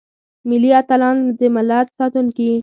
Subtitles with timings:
[0.49, 2.51] ملي اتلان دملت ساتونکي.